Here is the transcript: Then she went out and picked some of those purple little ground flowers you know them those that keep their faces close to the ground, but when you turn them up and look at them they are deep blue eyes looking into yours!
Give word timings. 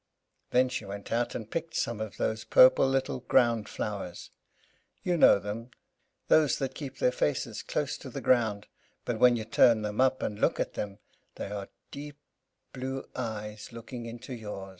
Then 0.49 0.67
she 0.67 0.83
went 0.83 1.11
out 1.11 1.35
and 1.35 1.47
picked 1.47 1.75
some 1.75 2.01
of 2.01 2.17
those 2.17 2.43
purple 2.43 2.87
little 2.89 3.19
ground 3.19 3.69
flowers 3.69 4.31
you 5.03 5.15
know 5.15 5.37
them 5.37 5.69
those 6.27 6.57
that 6.57 6.73
keep 6.73 6.97
their 6.97 7.11
faces 7.11 7.61
close 7.61 7.99
to 7.99 8.09
the 8.09 8.19
ground, 8.19 8.65
but 9.05 9.19
when 9.19 9.35
you 9.35 9.45
turn 9.45 9.83
them 9.83 10.01
up 10.01 10.23
and 10.23 10.39
look 10.41 10.59
at 10.59 10.73
them 10.73 10.97
they 11.35 11.51
are 11.51 11.69
deep 11.91 12.17
blue 12.73 13.05
eyes 13.15 13.71
looking 13.71 14.07
into 14.07 14.33
yours! 14.33 14.69